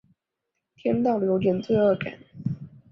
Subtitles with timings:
[0.75, 2.11] 听到了有点罪恶感